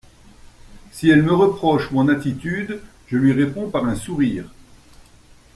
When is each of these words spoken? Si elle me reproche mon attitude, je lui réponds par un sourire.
Si 0.91 1.11
elle 1.11 1.21
me 1.21 1.31
reproche 1.31 1.91
mon 1.91 2.07
attitude, 2.09 2.81
je 3.05 3.17
lui 3.17 3.33
réponds 3.33 3.69
par 3.69 3.85
un 3.85 3.93
sourire. 3.95 4.45